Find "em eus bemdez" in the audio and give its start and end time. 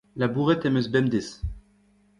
0.67-1.29